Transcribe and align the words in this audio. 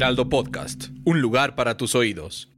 Heraldo 0.00 0.30
Podcast, 0.30 0.84
un 1.04 1.20
lugar 1.20 1.54
para 1.54 1.76
tus 1.76 1.94
oídos. 1.94 2.48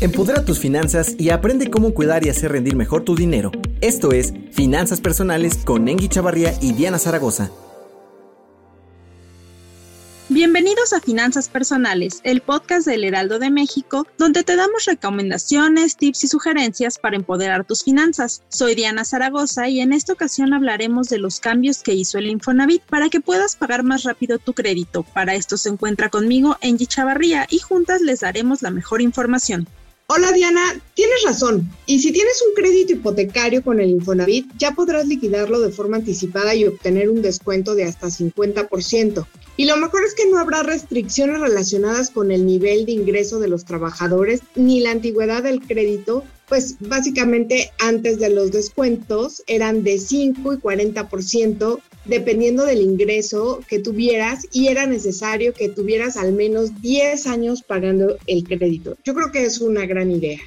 Empodera 0.00 0.44
tus 0.44 0.58
finanzas 0.58 1.14
y 1.16 1.30
aprende 1.30 1.70
cómo 1.70 1.94
cuidar 1.94 2.26
y 2.26 2.28
hacer 2.28 2.50
rendir 2.50 2.74
mejor 2.74 3.04
tu 3.04 3.14
dinero. 3.14 3.52
Esto 3.80 4.10
es 4.10 4.34
Finanzas 4.50 5.00
Personales 5.00 5.58
con 5.58 5.86
Engi 5.86 6.08
Chavarría 6.08 6.54
y 6.60 6.72
Diana 6.72 6.98
Zaragoza. 6.98 7.52
A 10.92 11.00
Finanzas 11.00 11.50
Personales, 11.50 12.20
el 12.24 12.40
podcast 12.40 12.86
del 12.86 13.04
Heraldo 13.04 13.38
de 13.38 13.50
México, 13.50 14.06
donde 14.16 14.42
te 14.42 14.56
damos 14.56 14.86
recomendaciones, 14.86 15.96
tips 15.96 16.24
y 16.24 16.28
sugerencias 16.28 16.98
para 16.98 17.16
empoderar 17.16 17.66
tus 17.66 17.82
finanzas. 17.82 18.42
Soy 18.48 18.74
Diana 18.74 19.04
Zaragoza 19.04 19.68
y 19.68 19.80
en 19.80 19.92
esta 19.92 20.14
ocasión 20.14 20.54
hablaremos 20.54 21.08
de 21.08 21.18
los 21.18 21.40
cambios 21.40 21.82
que 21.82 21.92
hizo 21.92 22.16
el 22.16 22.28
Infonavit 22.28 22.82
para 22.84 23.10
que 23.10 23.20
puedas 23.20 23.56
pagar 23.56 23.82
más 23.82 24.04
rápido 24.04 24.38
tu 24.38 24.54
crédito. 24.54 25.02
Para 25.02 25.34
esto 25.34 25.58
se 25.58 25.68
encuentra 25.68 26.08
conmigo 26.08 26.56
Angie 26.62 26.86
Chavarría 26.86 27.46
y 27.50 27.58
juntas 27.58 28.00
les 28.00 28.20
daremos 28.20 28.62
la 28.62 28.70
mejor 28.70 29.02
información. 29.02 29.68
Hola 30.10 30.32
Diana, 30.32 30.62
tienes 30.94 31.22
razón. 31.26 31.70
Y 31.84 31.98
si 31.98 32.12
tienes 32.12 32.42
un 32.48 32.54
crédito 32.54 32.94
hipotecario 32.94 33.62
con 33.62 33.78
el 33.78 33.90
Infonavit, 33.90 34.50
ya 34.56 34.70
podrás 34.70 35.06
liquidarlo 35.06 35.60
de 35.60 35.70
forma 35.70 35.98
anticipada 35.98 36.54
y 36.54 36.64
obtener 36.64 37.10
un 37.10 37.20
descuento 37.20 37.74
de 37.74 37.84
hasta 37.84 38.06
50%. 38.06 39.26
Y 39.58 39.64
lo 39.64 39.76
mejor 39.76 40.04
es 40.04 40.14
que 40.14 40.30
no 40.30 40.38
habrá 40.38 40.62
restricciones 40.62 41.40
relacionadas 41.40 42.10
con 42.10 42.30
el 42.30 42.46
nivel 42.46 42.86
de 42.86 42.92
ingreso 42.92 43.40
de 43.40 43.48
los 43.48 43.64
trabajadores 43.64 44.40
ni 44.54 44.78
la 44.78 44.92
antigüedad 44.92 45.42
del 45.42 45.60
crédito, 45.60 46.22
pues 46.48 46.76
básicamente 46.78 47.72
antes 47.80 48.20
de 48.20 48.30
los 48.30 48.52
descuentos 48.52 49.42
eran 49.48 49.82
de 49.82 49.98
5 49.98 50.52
y 50.52 50.56
40% 50.58 51.80
dependiendo 52.04 52.66
del 52.66 52.82
ingreso 52.82 53.58
que 53.68 53.80
tuvieras 53.80 54.46
y 54.52 54.68
era 54.68 54.86
necesario 54.86 55.52
que 55.52 55.68
tuvieras 55.68 56.16
al 56.16 56.34
menos 56.34 56.80
10 56.80 57.26
años 57.26 57.62
pagando 57.62 58.16
el 58.28 58.44
crédito. 58.44 58.96
Yo 59.02 59.12
creo 59.12 59.32
que 59.32 59.44
es 59.44 59.60
una 59.60 59.86
gran 59.86 60.12
idea. 60.12 60.38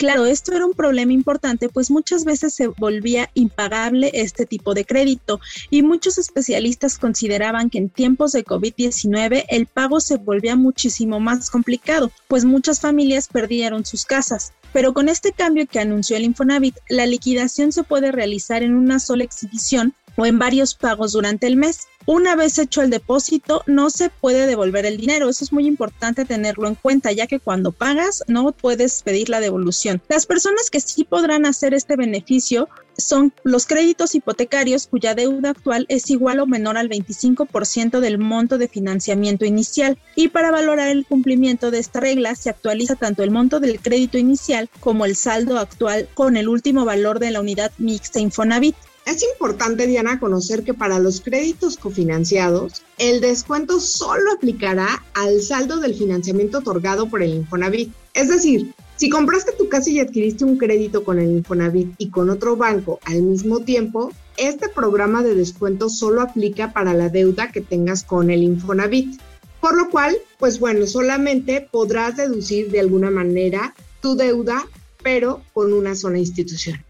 Claro, 0.00 0.24
esto 0.24 0.54
era 0.54 0.64
un 0.64 0.72
problema 0.72 1.12
importante, 1.12 1.68
pues 1.68 1.90
muchas 1.90 2.24
veces 2.24 2.54
se 2.54 2.68
volvía 2.68 3.28
impagable 3.34 4.10
este 4.14 4.46
tipo 4.46 4.72
de 4.72 4.86
crédito 4.86 5.40
y 5.68 5.82
muchos 5.82 6.16
especialistas 6.16 6.96
consideraban 6.96 7.68
que 7.68 7.76
en 7.76 7.90
tiempos 7.90 8.32
de 8.32 8.42
COVID-19 8.42 9.44
el 9.50 9.66
pago 9.66 10.00
se 10.00 10.16
volvía 10.16 10.56
muchísimo 10.56 11.20
más 11.20 11.50
complicado, 11.50 12.10
pues 12.28 12.46
muchas 12.46 12.80
familias 12.80 13.28
perdieron 13.28 13.84
sus 13.84 14.06
casas. 14.06 14.54
Pero 14.72 14.94
con 14.94 15.10
este 15.10 15.32
cambio 15.32 15.66
que 15.66 15.80
anunció 15.80 16.16
el 16.16 16.24
Infonavit, 16.24 16.76
la 16.88 17.04
liquidación 17.04 17.70
se 17.70 17.82
puede 17.82 18.10
realizar 18.10 18.62
en 18.62 18.76
una 18.76 19.00
sola 19.00 19.24
exhibición 19.24 19.94
o 20.16 20.26
en 20.26 20.38
varios 20.38 20.74
pagos 20.74 21.12
durante 21.12 21.46
el 21.46 21.56
mes. 21.56 21.88
Una 22.06 22.34
vez 22.34 22.58
hecho 22.58 22.82
el 22.82 22.90
depósito, 22.90 23.62
no 23.66 23.90
se 23.90 24.08
puede 24.08 24.46
devolver 24.46 24.86
el 24.86 24.96
dinero. 24.96 25.28
Eso 25.28 25.44
es 25.44 25.52
muy 25.52 25.66
importante 25.66 26.24
tenerlo 26.24 26.66
en 26.66 26.74
cuenta, 26.74 27.12
ya 27.12 27.26
que 27.26 27.40
cuando 27.40 27.72
pagas 27.72 28.24
no 28.26 28.52
puedes 28.52 29.02
pedir 29.02 29.28
la 29.28 29.40
devolución. 29.40 30.02
Las 30.08 30.26
personas 30.26 30.70
que 30.70 30.80
sí 30.80 31.04
podrán 31.04 31.46
hacer 31.46 31.74
este 31.74 31.96
beneficio 31.96 32.68
son 32.96 33.32
los 33.44 33.66
créditos 33.66 34.14
hipotecarios 34.14 34.86
cuya 34.86 35.14
deuda 35.14 35.50
actual 35.50 35.86
es 35.88 36.10
igual 36.10 36.40
o 36.40 36.46
menor 36.46 36.76
al 36.76 36.88
25% 36.88 38.00
del 38.00 38.18
monto 38.18 38.58
de 38.58 38.68
financiamiento 38.68 39.44
inicial. 39.44 39.98
Y 40.16 40.28
para 40.28 40.50
valorar 40.50 40.88
el 40.88 41.06
cumplimiento 41.06 41.70
de 41.70 41.78
esta 41.78 42.00
regla 42.00 42.34
se 42.34 42.50
actualiza 42.50 42.96
tanto 42.96 43.22
el 43.22 43.30
monto 43.30 43.60
del 43.60 43.80
crédito 43.80 44.18
inicial 44.18 44.68
como 44.80 45.04
el 45.04 45.16
saldo 45.16 45.58
actual 45.58 46.08
con 46.14 46.36
el 46.36 46.48
último 46.48 46.84
valor 46.84 47.18
de 47.18 47.30
la 47.30 47.40
unidad 47.40 47.72
mixta 47.78 48.20
Infonavit. 48.20 48.76
Es 49.06 49.22
importante, 49.22 49.86
Diana, 49.86 50.20
conocer 50.20 50.62
que 50.62 50.74
para 50.74 50.98
los 50.98 51.20
créditos 51.20 51.76
cofinanciados, 51.76 52.82
el 52.98 53.20
descuento 53.20 53.80
solo 53.80 54.32
aplicará 54.32 55.02
al 55.14 55.42
saldo 55.42 55.80
del 55.80 55.94
financiamiento 55.94 56.58
otorgado 56.58 57.08
por 57.08 57.22
el 57.22 57.34
Infonavit. 57.34 57.92
Es 58.14 58.28
decir, 58.28 58.74
si 58.96 59.08
compraste 59.08 59.52
tu 59.52 59.68
casa 59.68 59.90
y 59.90 59.98
adquiriste 59.98 60.44
un 60.44 60.58
crédito 60.58 61.02
con 61.02 61.18
el 61.18 61.30
Infonavit 61.30 61.94
y 61.96 62.10
con 62.10 62.28
otro 62.28 62.56
banco 62.56 63.00
al 63.04 63.22
mismo 63.22 63.60
tiempo, 63.60 64.12
este 64.36 64.68
programa 64.68 65.22
de 65.22 65.34
descuento 65.34 65.88
solo 65.88 66.20
aplica 66.20 66.72
para 66.72 66.92
la 66.94 67.08
deuda 67.08 67.50
que 67.50 67.62
tengas 67.62 68.04
con 68.04 68.30
el 68.30 68.42
Infonavit. 68.42 69.20
Por 69.60 69.76
lo 69.76 69.90
cual, 69.90 70.16
pues 70.38 70.58
bueno, 70.58 70.86
solamente 70.86 71.66
podrás 71.70 72.16
deducir 72.16 72.70
de 72.70 72.80
alguna 72.80 73.10
manera 73.10 73.74
tu 74.00 74.16
deuda, 74.16 74.66
pero 75.02 75.42
con 75.52 75.72
una 75.72 75.94
sola 75.94 76.18
institución. 76.18 76.84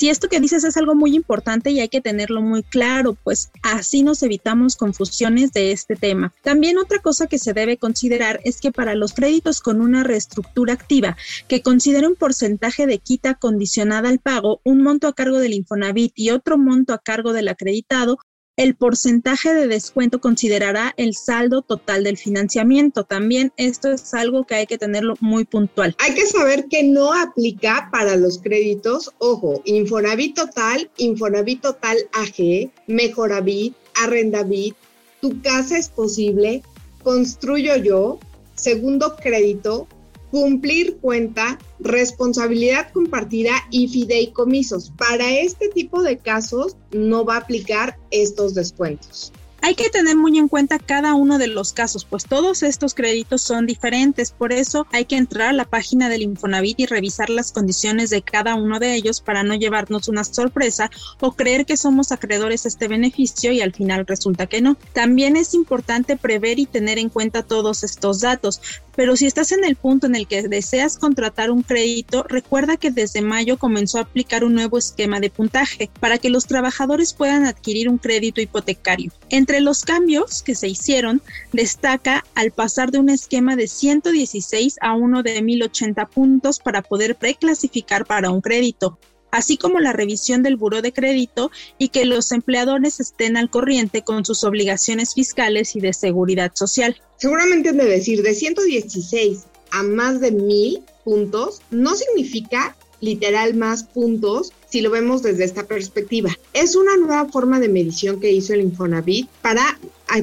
Si 0.00 0.08
esto 0.08 0.30
que 0.30 0.40
dices 0.40 0.64
es 0.64 0.78
algo 0.78 0.94
muy 0.94 1.14
importante 1.14 1.72
y 1.72 1.80
hay 1.80 1.90
que 1.90 2.00
tenerlo 2.00 2.40
muy 2.40 2.62
claro, 2.62 3.18
pues 3.22 3.50
así 3.62 4.02
nos 4.02 4.22
evitamos 4.22 4.74
confusiones 4.76 5.52
de 5.52 5.72
este 5.72 5.94
tema. 5.94 6.32
También 6.42 6.78
otra 6.78 7.00
cosa 7.00 7.26
que 7.26 7.38
se 7.38 7.52
debe 7.52 7.76
considerar 7.76 8.40
es 8.44 8.62
que 8.62 8.72
para 8.72 8.94
los 8.94 9.12
créditos 9.12 9.60
con 9.60 9.82
una 9.82 10.02
reestructura 10.02 10.72
activa 10.72 11.18
que 11.48 11.60
considere 11.60 12.06
un 12.08 12.16
porcentaje 12.16 12.86
de 12.86 12.96
quita 12.96 13.34
condicionada 13.34 14.08
al 14.08 14.20
pago, 14.20 14.62
un 14.64 14.82
monto 14.82 15.06
a 15.06 15.12
cargo 15.12 15.38
del 15.38 15.52
Infonavit 15.52 16.14
y 16.14 16.30
otro 16.30 16.56
monto 16.56 16.94
a 16.94 16.98
cargo 16.98 17.34
del 17.34 17.48
acreditado, 17.48 18.16
el 18.60 18.74
porcentaje 18.74 19.54
de 19.54 19.68
descuento 19.68 20.20
considerará 20.20 20.92
el 20.98 21.14
saldo 21.14 21.62
total 21.62 22.04
del 22.04 22.18
financiamiento. 22.18 23.04
También 23.04 23.54
esto 23.56 23.90
es 23.90 24.12
algo 24.12 24.44
que 24.44 24.54
hay 24.54 24.66
que 24.66 24.76
tenerlo 24.76 25.14
muy 25.20 25.46
puntual. 25.46 25.96
Hay 25.98 26.12
que 26.12 26.26
saber 26.26 26.66
que 26.68 26.82
no 26.82 27.10
aplica 27.14 27.88
para 27.90 28.16
los 28.16 28.36
créditos, 28.36 29.12
ojo, 29.16 29.62
Infonavit 29.64 30.36
Total, 30.36 30.90
Infonavit 30.98 31.62
Total 31.62 31.96
AG, 32.12 32.70
Mejoravit, 32.86 33.74
Arrendavit, 33.94 34.76
Tu 35.22 35.40
Casa 35.40 35.78
es 35.78 35.88
Posible, 35.88 36.62
Construyo 37.02 37.76
Yo, 37.76 38.18
Segundo 38.56 39.16
Crédito, 39.16 39.88
cumplir 40.30 40.96
cuenta, 40.98 41.58
responsabilidad 41.78 42.92
compartida 42.92 43.52
y 43.70 43.88
fideicomisos. 43.88 44.92
Para 44.96 45.30
este 45.38 45.68
tipo 45.68 46.02
de 46.02 46.18
casos 46.18 46.76
no 46.92 47.24
va 47.24 47.34
a 47.36 47.40
aplicar 47.40 47.98
estos 48.10 48.54
descuentos. 48.54 49.32
Hay 49.62 49.74
que 49.74 49.90
tener 49.90 50.16
muy 50.16 50.38
en 50.38 50.48
cuenta 50.48 50.78
cada 50.78 51.14
uno 51.14 51.36
de 51.36 51.46
los 51.46 51.72
casos, 51.74 52.06
pues 52.06 52.24
todos 52.24 52.62
estos 52.62 52.94
créditos 52.94 53.42
son 53.42 53.66
diferentes, 53.66 54.30
por 54.30 54.52
eso 54.52 54.86
hay 54.90 55.04
que 55.04 55.16
entrar 55.16 55.48
a 55.48 55.52
la 55.52 55.66
página 55.66 56.08
del 56.08 56.22
Infonavit 56.22 56.80
y 56.80 56.86
revisar 56.86 57.28
las 57.28 57.52
condiciones 57.52 58.08
de 58.08 58.22
cada 58.22 58.54
uno 58.54 58.78
de 58.78 58.94
ellos 58.94 59.20
para 59.20 59.42
no 59.42 59.54
llevarnos 59.54 60.08
una 60.08 60.24
sorpresa 60.24 60.90
o 61.20 61.32
creer 61.32 61.66
que 61.66 61.76
somos 61.76 62.10
acreedores 62.10 62.64
a 62.64 62.68
este 62.68 62.88
beneficio 62.88 63.52
y 63.52 63.60
al 63.60 63.72
final 63.74 64.06
resulta 64.06 64.46
que 64.46 64.62
no. 64.62 64.76
También 64.94 65.36
es 65.36 65.52
importante 65.52 66.16
prever 66.16 66.58
y 66.58 66.66
tener 66.66 66.98
en 66.98 67.10
cuenta 67.10 67.42
todos 67.42 67.84
estos 67.84 68.20
datos, 68.20 68.62
pero 68.96 69.16
si 69.16 69.26
estás 69.26 69.52
en 69.52 69.64
el 69.64 69.76
punto 69.76 70.06
en 70.06 70.14
el 70.14 70.26
que 70.26 70.42
deseas 70.42 70.98
contratar 70.98 71.50
un 71.50 71.62
crédito, 71.62 72.24
recuerda 72.28 72.76
que 72.76 72.90
desde 72.90 73.22
mayo 73.22 73.58
comenzó 73.58 73.98
a 73.98 74.02
aplicar 74.02 74.44
un 74.44 74.54
nuevo 74.54 74.78
esquema 74.78 75.20
de 75.20 75.30
puntaje 75.30 75.90
para 76.00 76.18
que 76.18 76.30
los 76.30 76.46
trabajadores 76.46 77.12
puedan 77.12 77.44
adquirir 77.44 77.88
un 77.88 77.98
crédito 77.98 78.40
hipotecario. 78.40 79.12
Los 79.58 79.82
cambios 79.82 80.42
que 80.42 80.54
se 80.54 80.68
hicieron, 80.68 81.20
destaca 81.52 82.24
al 82.36 82.52
pasar 82.52 82.92
de 82.92 83.00
un 83.00 83.08
esquema 83.08 83.56
de 83.56 83.66
116 83.66 84.76
a 84.80 84.94
uno 84.94 85.24
de 85.24 85.42
1080 85.42 86.06
puntos 86.06 86.60
para 86.60 86.82
poder 86.82 87.16
preclasificar 87.16 88.06
para 88.06 88.30
un 88.30 88.40
crédito 88.40 88.96
así 89.30 89.56
como 89.56 89.80
la 89.80 89.92
revisión 89.92 90.42
del 90.42 90.56
buro 90.56 90.82
de 90.82 90.92
crédito 90.92 91.50
y 91.78 91.88
que 91.88 92.04
los 92.04 92.32
empleadores 92.32 93.00
estén 93.00 93.36
al 93.36 93.50
corriente 93.50 94.02
con 94.02 94.24
sus 94.24 94.44
obligaciones 94.44 95.14
fiscales 95.14 95.76
y 95.76 95.80
de 95.80 95.92
seguridad 95.92 96.52
social. 96.54 97.00
Seguramente 97.16 97.68
han 97.68 97.76
de 97.76 97.84
decir 97.84 98.22
de 98.22 98.34
116 98.34 99.44
a 99.70 99.82
más 99.82 100.20
de 100.20 100.32
1000 100.32 100.82
puntos, 101.04 101.60
no 101.70 101.94
significa 101.94 102.76
literal 103.00 103.54
más 103.54 103.84
puntos 103.84 104.52
si 104.68 104.80
lo 104.80 104.90
vemos 104.90 105.22
desde 105.22 105.44
esta 105.44 105.66
perspectiva. 105.66 106.30
Es 106.52 106.76
una 106.76 106.96
nueva 106.96 107.28
forma 107.28 107.58
de 107.60 107.68
medición 107.68 108.20
que 108.20 108.30
hizo 108.30 108.54
el 108.54 108.60
Infonavit 108.60 109.28
para 109.42 109.78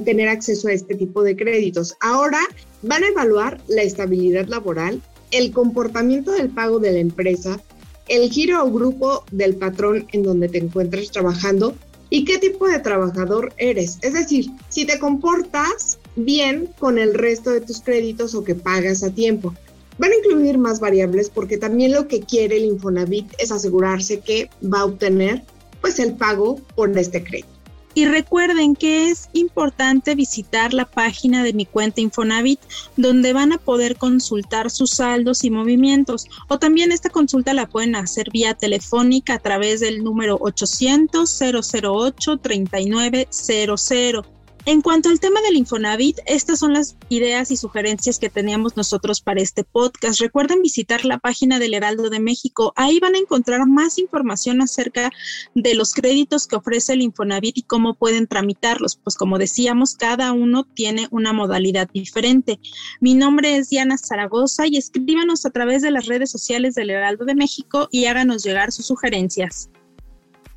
tener 0.06 0.30
acceso 0.30 0.68
a 0.68 0.74
este 0.74 0.96
tipo 0.96 1.24
de 1.24 1.36
créditos. 1.36 1.96
Ahora 2.00 2.40
van 2.82 3.04
a 3.04 3.10
evaluar 3.10 3.60
la 3.68 3.82
estabilidad 3.82 4.48
laboral, 4.48 5.02
el 5.32 5.52
comportamiento 5.52 6.32
del 6.32 6.50
pago 6.50 6.80
de 6.80 6.92
la 6.92 7.00
empresa, 7.00 7.62
el 8.08 8.30
giro 8.30 8.64
o 8.64 8.72
grupo 8.72 9.24
del 9.32 9.56
patrón 9.56 10.08
en 10.12 10.24
donde 10.24 10.48
te 10.48 10.60
encuentres 10.60 11.12
trabajando 11.12 11.76
y 12.10 12.24
qué 12.24 12.38
tipo 12.38 12.68
de 12.68 12.80
trabajador 12.80 13.54
eres. 13.58 13.98
Es 14.02 14.14
decir, 14.14 14.48
si 14.70 14.86
te 14.86 15.00
comportas 15.00 16.00
bien 16.16 16.70
con 16.80 16.98
el 16.98 17.14
resto 17.14 17.52
de 17.52 17.62
tus 17.62 17.82
créditos 17.82 18.34
o 18.34 18.44
que 18.44 18.56
pagas 18.56 19.04
a 19.04 19.12
tiempo. 19.12 19.54
Van 19.98 20.12
a 20.12 20.16
incluir 20.16 20.58
más 20.58 20.80
variables 20.80 21.30
porque 21.30 21.58
también 21.58 21.92
lo 21.92 22.08
que 22.08 22.22
quiere 22.22 22.58
el 22.58 22.66
Infonavit 22.66 23.34
es 23.40 23.52
asegurarse 23.52 24.20
que 24.20 24.50
va 24.64 24.82
a 24.82 24.86
obtener 24.86 25.44
pues 25.82 26.00
el 26.00 26.14
pago 26.14 26.60
por 26.76 26.96
este 26.98 27.24
crédito. 27.24 27.58
Y 27.98 28.06
recuerden 28.06 28.76
que 28.76 29.10
es 29.10 29.28
importante 29.34 30.14
visitar 30.14 30.72
la 30.72 30.86
página 30.86 31.44
de 31.44 31.54
mi 31.54 31.66
cuenta 31.66 32.00
Infonavit, 32.00 32.60
donde 32.96 33.34
van 33.34 33.54
a 33.54 33.58
poder 33.58 33.96
consultar 33.96 34.70
sus 34.70 34.92
saldos 34.92 35.44
y 35.44 35.50
movimientos. 35.50 36.28
O 36.48 36.60
también 36.60 36.92
esta 36.92 37.10
consulta 37.10 37.56
la 37.56 37.68
pueden 37.68 37.96
hacer 37.96 38.30
vía 38.32 38.54
telefónica 38.54 39.34
a 39.34 39.40
través 39.40 39.80
del 39.80 40.04
número 40.04 40.38
800 40.40 41.42
008 41.42 42.38
3900 42.38 44.28
en 44.68 44.82
cuanto 44.82 45.08
al 45.08 45.22
tema 45.22 45.40
del 45.44 45.56
Infonavit, 45.56 46.20
estas 46.26 46.60
son 46.60 46.74
las 46.74 46.98
ideas 47.08 47.52
y 47.52 47.56
sugerencias 47.56 48.20
que 48.20 48.30
teníamos 48.30 48.76
nosotros 48.76 49.22
para 49.22 49.42
este 49.42 49.64
podcast. 49.64 50.20
Recuerden 50.20 50.62
visitar 50.62 51.06
la 51.06 51.20
página 51.20 51.58
del 51.58 51.74
Heraldo 51.74 52.10
de 52.10 52.20
México. 52.20 52.74
Ahí 52.76 53.00
van 53.00 53.16
a 53.16 53.18
encontrar 53.18 53.66
más 53.66 53.98
información 53.98 54.62
acerca 54.62 55.10
de 55.56 55.74
los 55.74 55.94
créditos 55.94 56.48
que 56.48 56.58
ofrece 56.58 56.92
el 56.92 57.02
Infonavit 57.02 57.58
y 57.58 57.64
cómo 57.64 57.94
pueden 57.94 58.28
tramitarlos. 58.28 58.98
Pues 59.02 59.16
como 59.16 59.38
decíamos, 59.38 59.96
cada 59.96 60.34
uno 60.34 60.66
tiene 60.66 61.08
una 61.12 61.32
modalidad 61.32 61.90
diferente. 61.94 62.60
Mi 63.00 63.14
nombre 63.14 63.56
es 63.56 63.70
Diana 63.70 63.98
Zaragoza 63.98 64.68
y 64.68 64.76
escríbanos 64.76 65.46
a 65.46 65.52
través 65.52 65.82
de 65.82 65.92
las 65.92 66.08
redes 66.08 66.30
sociales 66.30 66.76
del 66.76 66.90
Heraldo 66.90 67.24
de 67.24 67.36
México 67.36 67.88
y 67.90 68.04
háganos 68.04 68.44
llegar 68.44 68.74
sus 68.74 68.88
sugerencias. 68.88 69.70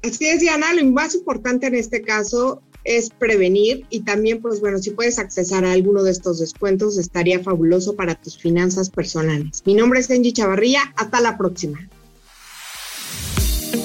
Así 0.03 0.27
es, 0.27 0.41
Diana, 0.41 0.75
lo 0.75 0.85
más 0.87 1.15
importante 1.15 1.69
en 1.69 1.77
este 1.77 2.03
caso 2.03 2.61
es 2.85 3.11
prevenir 3.11 3.87
y 3.91 4.01
también, 4.01 4.41
pues 4.41 4.61
bueno, 4.61 4.79
si 4.79 4.91
puedes 4.91 5.19
accesar 5.19 5.65
a 5.65 5.73
alguno 5.73 6.03
de 6.03 6.11
estos 6.11 6.39
descuentos, 6.39 6.99
estaría 6.99 7.41
fabuloso 7.41 7.97
para 7.97 8.15
tus 8.15 8.39
finanzas 8.39 8.91
personales. 8.91 9.63
Mi 9.67 9.75
nombre 9.75 10.01
es 10.01 10.11
Angie 10.11 10.33
Chavarría, 10.33 10.81
hasta 10.97 11.21
la 11.21 11.37
próxima. 11.37 11.89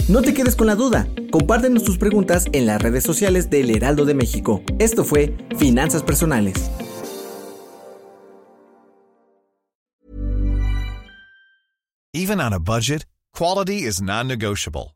No 0.08 0.22
te 0.22 0.34
quedes 0.34 0.56
con 0.56 0.68
la 0.68 0.76
duda, 0.76 1.08
compártenos 1.32 1.84
tus 1.84 1.98
preguntas 1.98 2.46
en 2.52 2.68
las 2.68 2.82
redes 2.82 3.04
sociales 3.04 3.50
del 3.50 3.76
Heraldo 3.76 4.06
de 4.06 4.14
México. 4.14 4.62
Esto 4.80 5.04
fue 5.04 5.36
Finanzas 5.58 6.04
Personales. 6.04 6.70
Even 12.14 12.40
on 12.40 12.54
a 12.54 12.60
budget, 12.60 13.06
quality 13.34 13.84
is 13.84 14.02
non-negotiable. 14.02 14.96